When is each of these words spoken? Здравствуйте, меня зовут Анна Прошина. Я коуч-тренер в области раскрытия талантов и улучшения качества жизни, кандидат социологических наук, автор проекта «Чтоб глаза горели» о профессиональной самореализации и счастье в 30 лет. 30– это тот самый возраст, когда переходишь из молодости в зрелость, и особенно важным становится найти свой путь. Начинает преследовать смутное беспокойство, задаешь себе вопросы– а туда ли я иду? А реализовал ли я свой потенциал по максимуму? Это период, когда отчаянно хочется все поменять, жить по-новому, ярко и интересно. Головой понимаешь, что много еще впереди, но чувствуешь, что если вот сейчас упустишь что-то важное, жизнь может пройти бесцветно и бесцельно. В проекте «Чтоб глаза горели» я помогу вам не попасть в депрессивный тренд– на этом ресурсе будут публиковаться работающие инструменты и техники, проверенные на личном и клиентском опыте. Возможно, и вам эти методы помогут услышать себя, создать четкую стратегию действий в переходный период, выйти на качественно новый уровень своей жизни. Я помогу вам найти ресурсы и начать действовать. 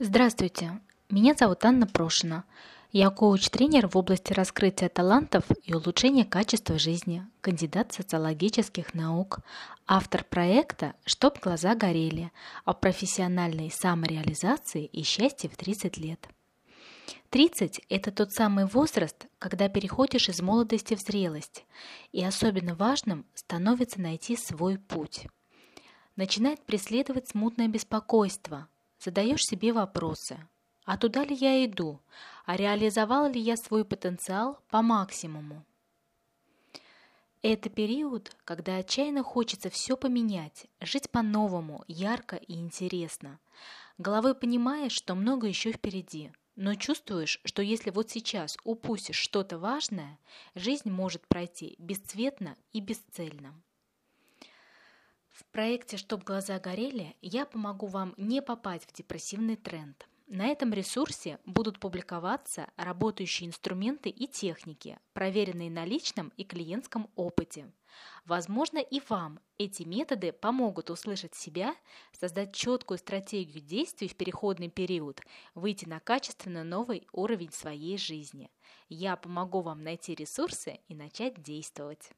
Здравствуйте, 0.00 0.80
меня 1.08 1.34
зовут 1.34 1.64
Анна 1.64 1.86
Прошина. 1.86 2.42
Я 2.90 3.10
коуч-тренер 3.10 3.86
в 3.86 3.96
области 3.96 4.32
раскрытия 4.32 4.88
талантов 4.88 5.44
и 5.62 5.72
улучшения 5.72 6.24
качества 6.24 6.80
жизни, 6.80 7.24
кандидат 7.40 7.92
социологических 7.92 8.92
наук, 8.94 9.38
автор 9.86 10.24
проекта 10.24 10.96
«Чтоб 11.06 11.38
глаза 11.38 11.76
горели» 11.76 12.32
о 12.64 12.72
профессиональной 12.72 13.70
самореализации 13.70 14.84
и 14.86 15.04
счастье 15.04 15.48
в 15.48 15.56
30 15.56 15.96
лет. 15.98 16.28
30– 17.30 17.82
это 17.88 18.10
тот 18.10 18.32
самый 18.32 18.66
возраст, 18.66 19.26
когда 19.38 19.68
переходишь 19.68 20.28
из 20.28 20.42
молодости 20.42 20.94
в 20.96 21.00
зрелость, 21.00 21.66
и 22.10 22.24
особенно 22.24 22.74
важным 22.74 23.26
становится 23.34 24.00
найти 24.00 24.36
свой 24.36 24.76
путь. 24.76 25.28
Начинает 26.16 26.66
преследовать 26.66 27.28
смутное 27.28 27.68
беспокойство, 27.68 28.66
задаешь 29.04 29.44
себе 29.44 29.72
вопросы– 29.72 30.38
а 30.84 30.98
туда 30.98 31.24
ли 31.24 31.34
я 31.34 31.64
иду? 31.64 32.00
А 32.44 32.56
реализовал 32.56 33.30
ли 33.30 33.40
я 33.40 33.56
свой 33.56 33.84
потенциал 33.84 34.58
по 34.68 34.82
максимуму? 34.82 35.64
Это 37.40 37.68
период, 37.68 38.34
когда 38.44 38.76
отчаянно 38.76 39.22
хочется 39.22 39.70
все 39.70 39.96
поменять, 39.96 40.66
жить 40.80 41.10
по-новому, 41.10 41.84
ярко 41.88 42.36
и 42.36 42.54
интересно. 42.54 43.38
Головой 43.98 44.34
понимаешь, 44.34 44.92
что 44.92 45.14
много 45.14 45.46
еще 45.46 45.72
впереди, 45.72 46.32
но 46.56 46.74
чувствуешь, 46.74 47.40
что 47.44 47.62
если 47.62 47.90
вот 47.90 48.10
сейчас 48.10 48.56
упустишь 48.64 49.16
что-то 49.16 49.58
важное, 49.58 50.18
жизнь 50.54 50.90
может 50.90 51.26
пройти 51.26 51.76
бесцветно 51.78 52.56
и 52.72 52.80
бесцельно. 52.80 53.54
В 55.34 55.44
проекте 55.52 55.98
«Чтоб 55.98 56.24
глаза 56.24 56.58
горели» 56.58 57.14
я 57.20 57.44
помогу 57.44 57.86
вам 57.86 58.14
не 58.16 58.40
попасть 58.40 58.88
в 58.88 58.92
депрессивный 58.92 59.56
тренд– 59.56 60.08
на 60.26 60.46
этом 60.46 60.72
ресурсе 60.72 61.38
будут 61.44 61.78
публиковаться 61.78 62.70
работающие 62.76 63.46
инструменты 63.46 64.08
и 64.08 64.26
техники, 64.26 64.98
проверенные 65.12 65.70
на 65.70 65.84
личном 65.84 66.32
и 66.38 66.44
клиентском 66.44 67.10
опыте. 67.14 67.70
Возможно, 68.24 68.78
и 68.78 69.02
вам 69.08 69.38
эти 69.58 69.82
методы 69.82 70.32
помогут 70.32 70.88
услышать 70.88 71.34
себя, 71.34 71.76
создать 72.18 72.54
четкую 72.54 72.96
стратегию 72.96 73.62
действий 73.62 74.08
в 74.08 74.16
переходный 74.16 74.70
период, 74.70 75.20
выйти 75.54 75.84
на 75.84 76.00
качественно 76.00 76.64
новый 76.64 77.06
уровень 77.12 77.52
своей 77.52 77.98
жизни. 77.98 78.50
Я 78.88 79.16
помогу 79.16 79.60
вам 79.60 79.84
найти 79.84 80.14
ресурсы 80.14 80.80
и 80.88 80.94
начать 80.94 81.42
действовать. 81.42 82.10